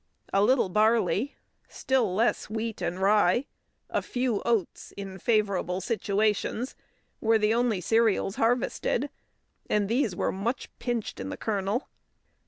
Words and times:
A 0.33 0.43
little 0.43 0.67
barley, 0.69 1.35
still 1.67 2.15
less 2.15 2.49
wheat 2.49 2.81
and 2.81 2.99
rye, 2.99 3.45
a 3.87 4.01
few 4.01 4.41
oats, 4.43 4.91
in 4.97 5.19
favourable 5.19 5.79
situations, 5.79 6.75
were 7.19 7.37
the 7.37 7.53
only 7.53 7.81
cereals 7.81 8.37
harvested, 8.37 9.11
and 9.69 9.87
these 9.87 10.15
were 10.15 10.31
much 10.31 10.71
pinched 10.79 11.19
in 11.19 11.29
the 11.29 11.37
kernel. 11.37 11.87